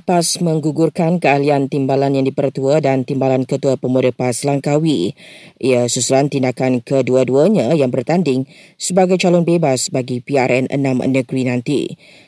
[0.00, 5.12] PAS menggugurkan keahlian timbalan yang dipertua dan timbalan ketua pemuda PAS Langkawi.
[5.58, 8.46] Ia susulan tindakan kedua-duanya yang bertanding
[8.80, 11.80] sebagai calon bebas bagi PRN 6 negeri nanti.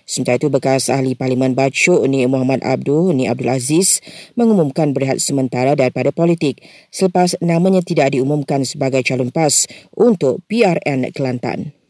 [0.04, 4.02] Sementara itu, bekas ahli Parlimen Bacuk Ni Muhammad Abdul Ni Abdul Aziz
[4.34, 6.60] mengumumkan berehat sementara daripada politik
[6.90, 11.83] selepas namanya tidak diumumkan sebagai calon PAS untuk PRN Kelantan.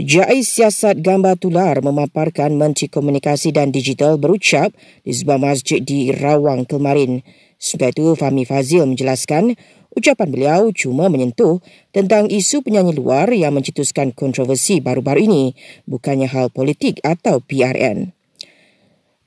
[0.00, 4.72] Jais Siasat Gambar Tular memaparkan Menteri Komunikasi dan Digital berucap
[5.04, 7.20] di sebuah masjid di Rawang kemarin.
[7.60, 9.52] Sebagai itu, Fahmi Fazil menjelaskan
[9.92, 11.60] ucapan beliau cuma menyentuh
[11.92, 15.44] tentang isu penyanyi luar yang mencetuskan kontroversi baru-baru ini,
[15.84, 18.19] bukannya hal politik atau PRN.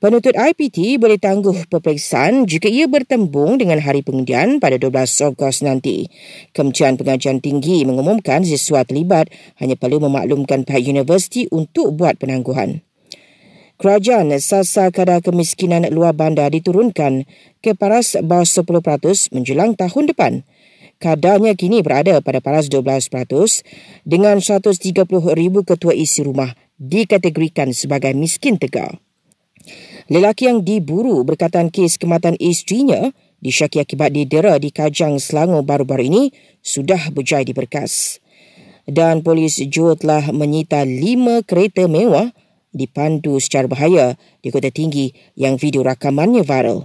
[0.04, 6.12] Penuntut IPT boleh tangguh peperiksaan jika ia bertembung dengan hari pengundian pada 12 Ogos nanti.
[6.52, 9.32] Kementerian Pengajian Tinggi mengumumkan siswa terlibat
[9.64, 12.84] hanya perlu memaklumkan pihak universiti untuk buat penangguhan.
[13.80, 17.24] Kerajaan sasa kadar kemiskinan luar bandar diturunkan
[17.64, 20.44] ke paras bawah 10% menjelang tahun depan.
[21.00, 23.08] Kadarnya kini berada pada paras 12%
[24.04, 25.00] dengan 130,000
[25.64, 29.00] ketua isi rumah dikategorikan sebagai miskin tegar.
[30.12, 33.08] Lelaki yang diburu berkaitan kes kematian isterinya
[33.40, 36.22] disyaki akibat didera di Kajang Selangor baru-baru ini
[36.60, 38.20] sudah berjaya diberkas.
[38.84, 42.36] Dan polis Johor telah menyita lima kereta mewah
[42.76, 46.84] dipandu secara bahaya di kota tinggi yang video rakamannya viral.